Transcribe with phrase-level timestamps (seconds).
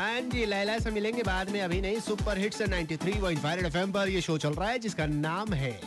[0.00, 4.20] हाँ जी लैला से मिलेंगे बाद में। अभी नहीं सुपर हिट्स 93.5 एफएम पर। ये
[4.20, 5.80] शो चल रहा है जिसका नाम है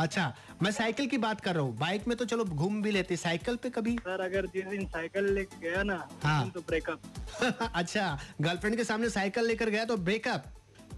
[0.00, 0.32] अच्छा
[0.62, 3.56] मैं साइकिल की बात कर रहा हूँ। बाइक में तो चलो घूम भी लेते साइकिल
[3.62, 3.96] पे कभी?
[4.06, 9.10] सर अगर जिस दिन साइकिल लेके गया ना हाँ। तो ब्रेकअप अच्छा गर्लफ्रेंड के सामने
[9.10, 10.44] साइकिल लेकर गया तो ब्रेकअप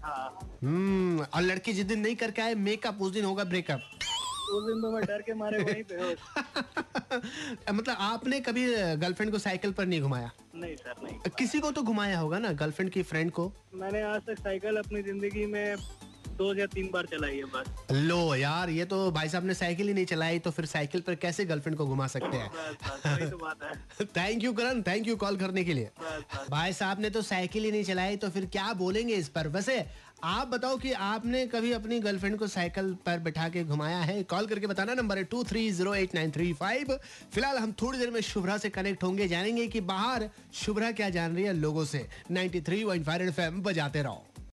[0.03, 0.29] हाँ।
[0.63, 3.81] हम्म और लड़की जिस दिन नहीं करके आए मेकअप उस दिन होगा ब्रेकअप
[4.53, 6.99] उस दिन तो मैं डर के मारे वहीं पे
[7.71, 10.31] मतलब आपने कभी गर्लफ्रेंड को साइकिल पर नहीं घुमाया?
[10.55, 13.51] नहीं सर नहीं किसी को तो घुमाया होगा ना गर्लफ्रेंड की फ्रेंड को?
[13.73, 15.75] मैंने आज तक साइकिल अपनी ज़िंदगी में
[16.37, 19.87] दो या तीन बार चलाई है बस। लो यार ये तो भाई साहब ने साइकिल
[19.87, 22.49] ही नहीं चलाई तो फिर साइकिल पर कैसे गर्लफ्रेंड को घुमा सकते हैं?
[22.49, 25.89] वही तो thank you Karan thank you call करने के लिए।
[26.49, 29.47] भाई साहब ने तो साइकिल ही नहीं चलाई तो फिर क्या बोलेंगे इस पर?
[29.47, 29.85] वैसे
[30.23, 34.21] आप बताओ कि आपने कभी अपनी गर्लफ्रेंड को साइकिल पर बैठा के घुमाया है?
[34.23, 36.99] कॉल करके बताना नंबर है two three zero eight nine three five
[37.33, 41.35] फ़िलहाल हम थोड़ी देर में शुभ्रा से कनेक्ट होंगे जानेंगे कि बाहर शुभ्रा क्या जान
[41.35, 42.83] रही है लोगों से। 93.5 थ्री
[43.61, 44.25] बजाते रहो।